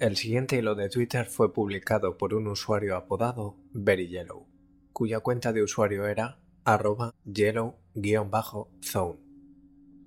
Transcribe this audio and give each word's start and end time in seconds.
El 0.00 0.16
siguiente 0.16 0.56
hilo 0.56 0.76
de 0.76 0.88
Twitter 0.88 1.26
fue 1.26 1.52
publicado 1.52 2.16
por 2.18 2.32
un 2.32 2.46
usuario 2.46 2.94
apodado 2.96 3.56
Very 3.72 4.06
Yellow, 4.06 4.46
cuya 4.92 5.18
cuenta 5.18 5.52
de 5.52 5.64
usuario 5.64 6.06
era 6.06 6.38
arroba 6.64 7.16
yellow-zone. 7.24 9.18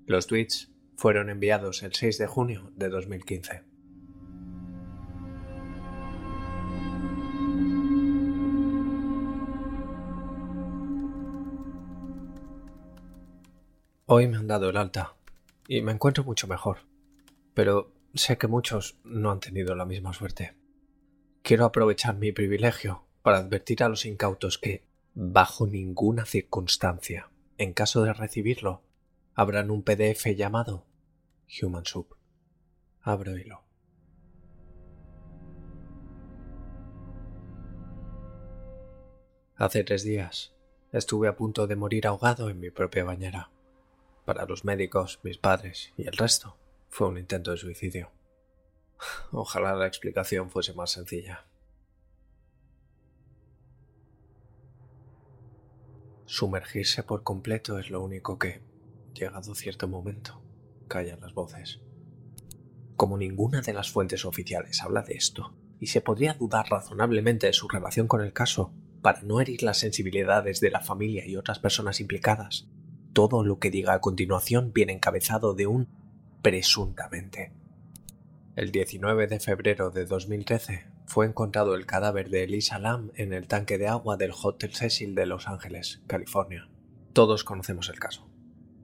Los 0.06 0.26
tweets 0.26 0.72
fueron 0.96 1.28
enviados 1.28 1.82
el 1.82 1.92
6 1.92 2.16
de 2.16 2.26
junio 2.26 2.70
de 2.74 2.88
2015. 2.88 3.64
Hoy 14.06 14.26
me 14.26 14.38
han 14.38 14.46
dado 14.46 14.70
el 14.70 14.78
alta 14.78 15.16
y 15.68 15.82
me 15.82 15.92
encuentro 15.92 16.24
mucho 16.24 16.48
mejor, 16.48 16.78
pero 17.52 17.92
sé 18.14 18.38
que 18.38 18.46
muchos 18.46 18.98
no 19.04 19.30
han 19.30 19.40
tenido 19.40 19.74
la 19.74 19.86
misma 19.86 20.12
suerte. 20.12 20.54
Quiero 21.42 21.64
aprovechar 21.64 22.16
mi 22.16 22.32
privilegio 22.32 23.04
para 23.22 23.38
advertir 23.38 23.82
a 23.82 23.88
los 23.88 24.04
incautos 24.04 24.58
que, 24.58 24.84
bajo 25.14 25.66
ninguna 25.66 26.24
circunstancia, 26.24 27.30
en 27.58 27.72
caso 27.72 28.02
de 28.02 28.12
recibirlo, 28.12 28.82
abran 29.34 29.70
un 29.70 29.82
PDF 29.82 30.26
llamado 30.36 30.86
Human 31.60 31.84
Soup. 31.84 32.14
Abro. 33.00 33.32
Hace 39.56 39.84
tres 39.84 40.04
días 40.04 40.52
estuve 40.92 41.28
a 41.28 41.36
punto 41.36 41.66
de 41.66 41.76
morir 41.76 42.06
ahogado 42.06 42.50
en 42.50 42.60
mi 42.60 42.70
propia 42.70 43.04
bañera. 43.04 43.50
Para 44.24 44.44
los 44.44 44.64
médicos, 44.64 45.20
mis 45.22 45.38
padres 45.38 45.92
y 45.96 46.06
el 46.06 46.16
resto, 46.16 46.56
fue 46.92 47.08
un 47.08 47.16
intento 47.16 47.50
de 47.50 47.56
suicidio. 47.56 48.10
Ojalá 49.32 49.74
la 49.74 49.86
explicación 49.86 50.50
fuese 50.50 50.74
más 50.74 50.90
sencilla. 50.90 51.46
Sumergirse 56.26 57.02
por 57.02 57.22
completo 57.22 57.78
es 57.78 57.88
lo 57.88 58.02
único 58.02 58.38
que, 58.38 58.60
llegado 59.14 59.54
cierto 59.54 59.88
momento, 59.88 60.42
callan 60.86 61.20
las 61.22 61.32
voces. 61.32 61.80
Como 62.96 63.16
ninguna 63.16 63.62
de 63.62 63.72
las 63.72 63.90
fuentes 63.90 64.26
oficiales 64.26 64.82
habla 64.82 65.00
de 65.00 65.14
esto, 65.14 65.56
y 65.80 65.86
se 65.86 66.02
podría 66.02 66.34
dudar 66.34 66.68
razonablemente 66.68 67.46
de 67.46 67.54
su 67.54 67.68
relación 67.68 68.06
con 68.06 68.20
el 68.20 68.34
caso, 68.34 68.74
para 69.00 69.22
no 69.22 69.40
herir 69.40 69.62
las 69.62 69.78
sensibilidades 69.78 70.60
de 70.60 70.70
la 70.70 70.82
familia 70.82 71.26
y 71.26 71.36
otras 71.36 71.58
personas 71.58 72.00
implicadas, 72.00 72.68
todo 73.14 73.44
lo 73.44 73.58
que 73.58 73.70
diga 73.70 73.94
a 73.94 74.00
continuación 74.02 74.74
viene 74.74 74.92
encabezado 74.92 75.54
de 75.54 75.66
un 75.66 76.01
presuntamente. 76.42 77.52
El 78.56 78.72
19 78.72 79.28
de 79.28 79.38
febrero 79.38 79.90
de 79.90 80.04
2013 80.04 80.86
fue 81.06 81.24
encontrado 81.26 81.76
el 81.76 81.86
cadáver 81.86 82.30
de 82.30 82.42
Elisa 82.42 82.80
Lam 82.80 83.12
en 83.14 83.32
el 83.32 83.46
tanque 83.46 83.78
de 83.78 83.86
agua 83.86 84.16
del 84.16 84.32
Hotel 84.32 84.74
Cecil 84.74 85.14
de 85.14 85.26
Los 85.26 85.46
Ángeles, 85.46 86.02
California. 86.08 86.68
Todos 87.12 87.44
conocemos 87.44 87.88
el 87.88 88.00
caso. 88.00 88.28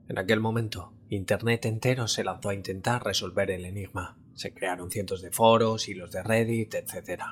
En 0.07 0.17
aquel 0.17 0.39
momento, 0.39 0.93
Internet 1.09 1.65
entero 1.65 2.07
se 2.07 2.23
lanzó 2.23 2.49
a 2.49 2.53
intentar 2.53 3.03
resolver 3.03 3.51
el 3.51 3.65
enigma. 3.65 4.17
Se 4.33 4.53
crearon 4.53 4.89
cientos 4.89 5.21
de 5.21 5.31
foros, 5.31 5.89
hilos 5.89 6.11
de 6.11 6.23
Reddit, 6.23 6.73
etc. 6.75 7.23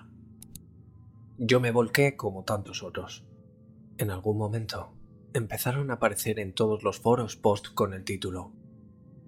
Yo 1.38 1.60
me 1.62 1.72
volqué 1.72 2.18
como 2.18 2.44
tantos 2.44 2.84
otros. 2.84 3.26
En 3.98 4.12
algún 4.12 4.38
momento, 4.38 4.94
empezaron 5.34 5.90
a 5.90 5.96
aparecer 5.96 6.40
en 6.40 6.54
todos 6.54 6.84
los 6.84 7.00
foros 7.00 7.38
post 7.38 7.74
con 7.74 7.94
el 7.94 8.04
título 8.04 8.52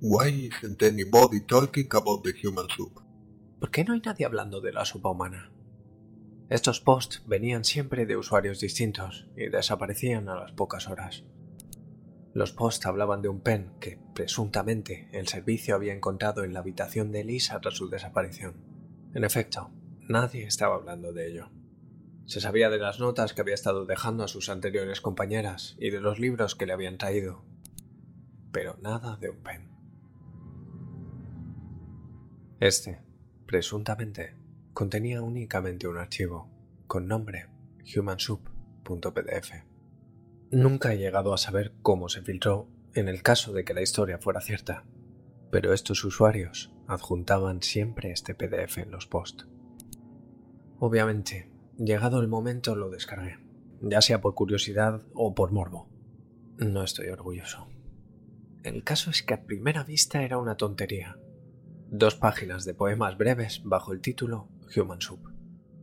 Why 0.01 0.29
isn't 0.29 0.81
anybody 0.81 1.41
talking 1.41 1.89
about 1.91 2.23
the 2.23 2.31
human 2.31 2.69
soup? 2.69 3.01
¿Por 3.59 3.69
qué 3.69 3.83
no 3.83 3.93
hay 3.93 3.99
nadie 3.99 4.25
hablando 4.25 4.61
de 4.61 4.71
la 4.71 4.85
sopa 4.85 5.09
humana? 5.09 5.51
Estos 6.49 6.79
posts 6.79 7.21
venían 7.27 7.65
siempre 7.65 8.05
de 8.05 8.15
usuarios 8.15 8.61
distintos 8.61 9.27
y 9.35 9.49
desaparecían 9.49 10.29
a 10.29 10.35
las 10.35 10.53
pocas 10.53 10.87
horas. 10.87 11.25
Los 12.33 12.53
posts 12.53 12.85
hablaban 12.85 13.21
de 13.21 13.27
un 13.27 13.41
pen 13.41 13.73
que, 13.81 13.99
presuntamente, 14.15 15.09
el 15.11 15.27
servicio 15.27 15.75
había 15.75 15.93
encontrado 15.93 16.45
en 16.45 16.53
la 16.53 16.61
habitación 16.61 17.11
de 17.11 17.19
Elisa 17.19 17.59
tras 17.59 17.75
su 17.75 17.89
desaparición. 17.89 18.55
En 19.13 19.25
efecto, 19.25 19.69
nadie 20.07 20.45
estaba 20.45 20.75
hablando 20.75 21.11
de 21.11 21.27
ello. 21.27 21.51
Se 22.25 22.39
sabía 22.39 22.69
de 22.69 22.79
las 22.79 23.01
notas 23.01 23.33
que 23.33 23.41
había 23.41 23.53
estado 23.53 23.85
dejando 23.85 24.23
a 24.23 24.29
sus 24.29 24.47
anteriores 24.47 25.01
compañeras 25.01 25.75
y 25.77 25.89
de 25.89 25.99
los 25.99 26.19
libros 26.19 26.55
que 26.55 26.67
le 26.67 26.71
habían 26.71 26.97
traído, 26.97 27.43
pero 28.53 28.77
nada 28.81 29.17
de 29.17 29.31
un 29.31 29.43
pen. 29.43 29.68
Este, 32.59 33.01
presuntamente, 33.45 34.35
contenía 34.73 35.21
únicamente 35.21 35.87
un 35.87 35.97
archivo 35.97 36.49
con 36.87 37.07
nombre 37.07 37.47
humansoup.pdf. 37.95 39.51
Nunca 40.51 40.93
he 40.93 40.97
llegado 40.97 41.33
a 41.33 41.37
saber 41.37 41.73
cómo 41.81 42.09
se 42.09 42.21
filtró 42.21 42.67
en 42.93 43.07
el 43.07 43.21
caso 43.21 43.53
de 43.53 43.63
que 43.63 43.73
la 43.73 43.81
historia 43.81 44.17
fuera 44.17 44.41
cierta, 44.41 44.83
pero 45.51 45.73
estos 45.73 46.03
usuarios 46.03 46.71
adjuntaban 46.87 47.61
siempre 47.61 48.11
este 48.11 48.35
PDF 48.35 48.79
en 48.79 48.91
los 48.91 49.05
posts. 49.07 49.47
Obviamente, 50.79 51.49
Llegado 51.79 52.19
el 52.19 52.27
momento 52.27 52.75
lo 52.75 52.89
descargué, 52.89 53.37
ya 53.79 54.01
sea 54.01 54.19
por 54.19 54.35
curiosidad 54.35 55.01
o 55.13 55.33
por 55.33 55.53
morbo. 55.53 55.87
No 56.57 56.83
estoy 56.83 57.07
orgulloso. 57.07 57.69
El 58.63 58.83
caso 58.83 59.09
es 59.09 59.23
que 59.23 59.33
a 59.33 59.45
primera 59.45 59.85
vista 59.85 60.23
era 60.23 60.39
una 60.39 60.57
tontería. 60.57 61.17
Dos 61.91 62.13
páginas 62.13 62.65
de 62.65 62.75
poemas 62.75 63.17
breves 63.17 63.63
bajo 63.63 63.93
el 63.93 64.01
título 64.01 64.47
Human 64.75 65.01
Soup. 65.01 65.27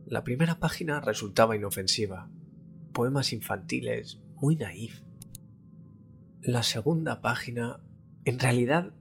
La 0.05 0.23
primera 0.23 0.57
página 0.57 1.01
resultaba 1.01 1.57
inofensiva, 1.57 2.29
poemas 2.93 3.33
infantiles, 3.33 4.21
muy 4.35 4.55
naif. 4.55 5.01
La 6.41 6.63
segunda 6.63 7.19
página, 7.19 7.81
en 8.23 8.39
realidad, 8.39 8.93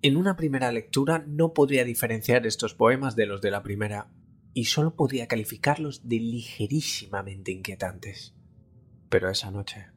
en 0.00 0.16
una 0.16 0.34
primera 0.36 0.72
lectura 0.72 1.22
no 1.28 1.52
podría 1.52 1.84
diferenciar 1.84 2.46
estos 2.46 2.72
poemas 2.72 3.16
de 3.16 3.26
los 3.26 3.42
de 3.42 3.50
la 3.50 3.62
primera 3.62 4.08
y 4.54 4.64
solo 4.64 4.96
podía 4.96 5.28
calificarlos 5.28 6.08
de 6.08 6.20
ligerísimamente 6.20 7.52
inquietantes. 7.52 8.34
Pero 9.10 9.28
esa 9.28 9.50
noche, 9.50 9.88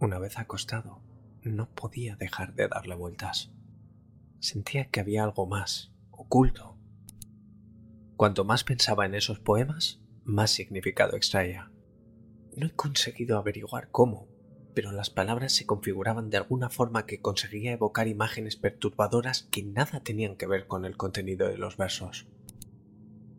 una 0.00 0.18
vez 0.18 0.40
acostado, 0.40 1.00
no 1.44 1.70
podía 1.70 2.16
dejar 2.16 2.54
de 2.54 2.66
darle 2.66 2.96
vueltas. 2.96 3.52
Sentía 4.40 4.86
que 4.86 4.98
había 4.98 5.22
algo 5.22 5.46
más, 5.46 5.92
oculto. 6.20 6.76
Cuanto 8.16 8.44
más 8.44 8.64
pensaba 8.64 9.06
en 9.06 9.14
esos 9.14 9.40
poemas, 9.40 10.02
más 10.24 10.50
significado 10.50 11.16
extraía. 11.16 11.72
No 12.56 12.66
he 12.66 12.70
conseguido 12.70 13.38
averiguar 13.38 13.90
cómo, 13.90 14.28
pero 14.74 14.92
las 14.92 15.08
palabras 15.08 15.54
se 15.54 15.66
configuraban 15.66 16.28
de 16.28 16.36
alguna 16.36 16.68
forma 16.68 17.06
que 17.06 17.20
conseguía 17.20 17.72
evocar 17.72 18.06
imágenes 18.06 18.56
perturbadoras 18.56 19.48
que 19.50 19.62
nada 19.62 20.00
tenían 20.00 20.36
que 20.36 20.46
ver 20.46 20.66
con 20.66 20.84
el 20.84 20.96
contenido 20.96 21.48
de 21.48 21.56
los 21.56 21.76
versos. 21.76 22.28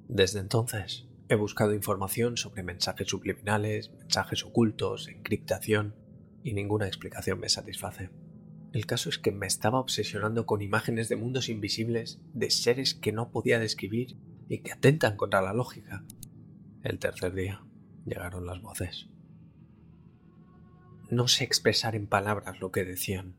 Desde 0.08 0.40
entonces 0.40 1.08
he 1.30 1.36
buscado 1.36 1.74
información 1.74 2.36
sobre 2.36 2.64
mensajes 2.64 3.08
subliminales, 3.08 3.92
mensajes 3.92 4.44
ocultos, 4.44 5.08
encriptación, 5.08 5.96
y 6.44 6.54
ninguna 6.54 6.88
explicación 6.88 7.40
me 7.40 7.50
satisface. 7.50 8.10
El 8.72 8.86
caso 8.86 9.10
es 9.10 9.18
que 9.18 9.32
me 9.32 9.48
estaba 9.48 9.80
obsesionando 9.80 10.46
con 10.46 10.62
imágenes 10.62 11.10
de 11.10 11.18
mundos 11.18 11.50
invisibles, 11.50 12.22
de 12.34 12.50
seres 12.50 12.94
que 12.94 13.12
no 13.12 13.30
podía 13.30 13.60
describir 13.60 14.18
y 14.48 14.60
que 14.60 14.72
atentan 14.72 15.18
contra 15.18 15.42
la 15.42 15.54
lógica. 15.54 16.06
El 16.82 16.98
tercer 16.98 17.34
día 17.34 17.64
llegaron 18.06 18.46
las 18.46 18.62
voces. 18.62 19.10
No 21.10 21.28
sé 21.28 21.44
expresar 21.44 21.96
en 21.96 22.08
palabras 22.08 22.62
lo 22.62 22.72
que 22.72 22.86
decían, 22.86 23.36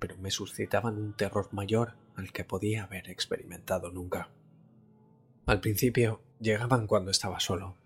pero 0.00 0.16
me 0.18 0.32
suscitaban 0.32 0.98
un 0.98 1.16
terror 1.16 1.48
mayor 1.52 1.94
al 2.16 2.32
que 2.32 2.44
podía 2.44 2.84
haber 2.84 3.08
experimentado 3.08 3.92
nunca. 3.92 4.30
Al 5.46 5.60
principio 5.60 6.22
llegaban 6.40 6.88
cuando 6.88 7.12
estaba 7.12 7.38
solo, 7.38 7.76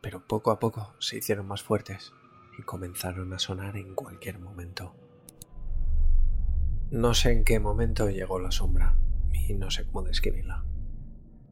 pero 0.00 0.26
poco 0.26 0.50
a 0.50 0.58
poco 0.58 0.96
se 0.98 1.18
hicieron 1.18 1.46
más 1.46 1.62
fuertes 1.62 2.12
y 2.58 2.62
comenzaron 2.62 3.32
a 3.32 3.38
sonar 3.38 3.76
en 3.76 3.94
cualquier 3.94 4.40
momento. 4.40 4.96
No 6.90 7.12
sé 7.12 7.32
en 7.32 7.44
qué 7.44 7.60
momento 7.60 8.08
llegó 8.08 8.38
la 8.40 8.50
sombra 8.50 8.94
y 9.30 9.52
no 9.52 9.70
sé 9.70 9.84
cómo 9.84 10.02
describirla. 10.02 10.64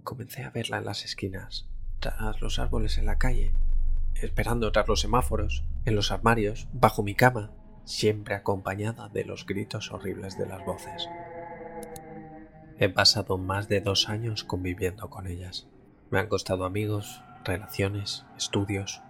Comencé 0.03 0.45
a 0.45 0.51
verla 0.51 0.79
en 0.79 0.87
las 0.87 1.05
esquinas, 1.05 1.69
tras 2.01 2.41
los 2.41 2.59
árboles 2.59 2.97
en 2.97 3.05
la 3.05 3.19
calle, 3.19 3.53
esperando 4.15 4.73
tras 4.73 4.89
los 4.89 5.01
semáforos, 5.01 5.63
en 5.85 5.95
los 5.95 6.11
armarios, 6.11 6.69
bajo 6.73 7.03
mi 7.03 7.15
cama, 7.15 7.53
siempre 7.85 8.35
acompañada 8.35 9.11
de 9.11 9.27
los 9.27 9.45
gritos 9.45 9.93
horribles 9.93 10.39
de 10.39 10.47
las 10.47 10.65
voces. 10.65 11.07
He 12.79 12.89
pasado 12.89 13.37
más 13.37 13.69
de 13.69 13.83
dos 13.83 14.09
años 14.09 14.43
conviviendo 14.43 15.11
con 15.11 15.27
ellas. 15.27 15.69
Me 16.11 16.19
han 16.19 16.29
costado 16.29 16.65
amigos, 16.65 17.23
relaciones, 17.45 18.25
estudios. 18.39 19.03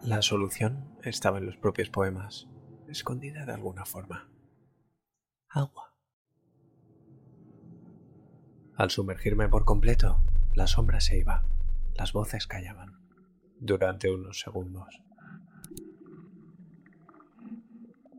La 0.00 0.22
solución 0.22 0.84
estaba 1.02 1.38
en 1.38 1.46
los 1.46 1.56
propios 1.56 1.90
poemas, 1.90 2.46
escondida 2.86 3.46
de 3.46 3.52
alguna 3.52 3.84
forma. 3.84 4.31
Agua. 5.54 5.94
Al 8.74 8.90
sumergirme 8.90 9.50
por 9.50 9.66
completo, 9.66 10.22
la 10.54 10.66
sombra 10.66 10.98
se 11.00 11.18
iba, 11.18 11.44
las 11.94 12.14
voces 12.14 12.46
callaban, 12.46 12.98
durante 13.58 14.10
unos 14.10 14.40
segundos. 14.40 14.88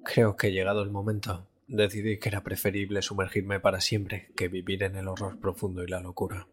Creo 0.05 0.35
que 0.35 0.51
llegado 0.51 0.83
el 0.83 0.91
momento, 0.91 1.49
decidí 1.67 2.19
que 2.19 2.29
era 2.29 2.43
preferible 2.43 3.01
sumergirme 3.01 3.59
para 3.59 3.81
siempre 3.81 4.31
que 4.35 4.47
vivir 4.47 4.83
en 4.83 4.95
el 4.95 5.07
horror 5.07 5.39
profundo 5.39 5.83
y 5.83 5.87
la 5.87 6.01
locura. 6.01 6.47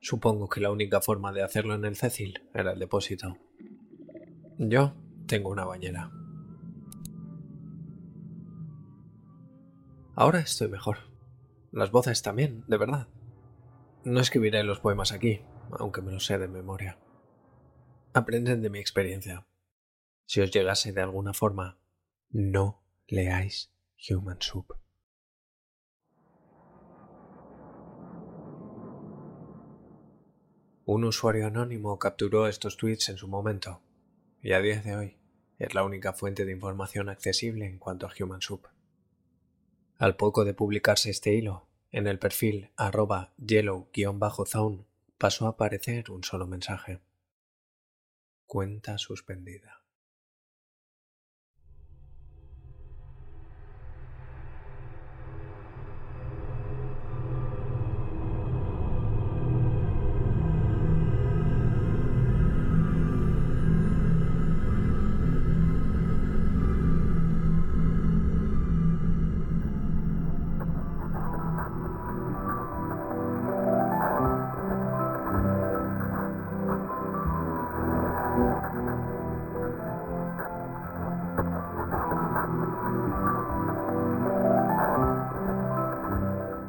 Supongo 0.00 0.48
que 0.48 0.60
la 0.60 0.72
única 0.72 1.00
forma 1.02 1.32
de 1.32 1.44
hacerlo 1.44 1.76
en 1.76 1.84
el 1.84 1.94
Cecil 1.94 2.42
era 2.52 2.72
el 2.72 2.80
depósito. 2.80 3.38
Yo 4.58 4.96
tengo 5.28 5.50
una 5.50 5.64
bañera. 5.64 6.10
Ahora 10.16 10.38
estoy 10.38 10.68
mejor. 10.68 10.98
Las 11.72 11.90
voces 11.90 12.22
también, 12.22 12.64
de 12.68 12.76
verdad. 12.76 13.08
No 14.04 14.20
escribiré 14.20 14.62
los 14.62 14.78
poemas 14.78 15.10
aquí, 15.10 15.40
aunque 15.72 16.02
me 16.02 16.12
los 16.12 16.24
sé 16.24 16.38
de 16.38 16.46
memoria. 16.46 16.98
Aprenden 18.12 18.62
de 18.62 18.70
mi 18.70 18.78
experiencia. 18.78 19.46
Si 20.26 20.40
os 20.40 20.52
llegase 20.52 20.92
de 20.92 21.00
alguna 21.00 21.34
forma, 21.34 21.78
no 22.30 22.84
leáis 23.08 23.72
Human 24.08 24.40
Soup. 24.40 24.72
Un 30.86 31.04
usuario 31.04 31.46
anónimo 31.48 31.98
capturó 31.98 32.46
estos 32.46 32.76
tweets 32.76 33.08
en 33.08 33.16
su 33.16 33.26
momento, 33.26 33.82
y 34.42 34.52
a 34.52 34.60
día 34.60 34.80
de 34.80 34.94
hoy 34.94 35.18
es 35.58 35.74
la 35.74 35.82
única 35.82 36.12
fuente 36.12 36.44
de 36.44 36.52
información 36.52 37.08
accesible 37.08 37.66
en 37.66 37.78
cuanto 37.78 38.06
a 38.06 38.12
Human 38.20 38.42
Soup. 38.42 38.66
Al 39.98 40.16
poco 40.16 40.44
de 40.44 40.54
publicarse 40.54 41.10
este 41.10 41.34
hilo, 41.34 41.68
en 41.92 42.08
el 42.08 42.18
perfil 42.18 42.70
arroba 42.76 43.32
yellow-zone 43.38 44.84
pasó 45.18 45.46
a 45.46 45.50
aparecer 45.50 46.10
un 46.10 46.24
solo 46.24 46.46
mensaje. 46.46 47.00
Cuenta 48.46 48.98
suspendida. 48.98 49.83